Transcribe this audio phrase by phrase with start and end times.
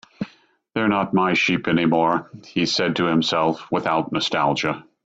[0.73, 4.83] "They're not my sheep anymore," he said to himself, without nostalgia.